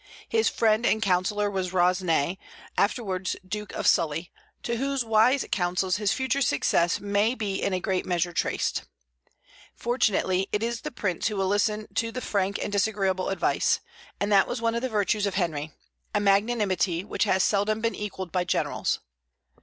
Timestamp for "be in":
7.35-7.71